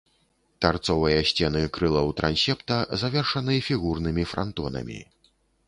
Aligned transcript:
Тарцовыя 0.65 1.19
сцены 1.31 1.61
крылаў 1.77 2.09
трансепта 2.23 2.79
завершаны 3.03 3.61
фігурнымі 3.71 4.23
франтонамі. 4.33 4.99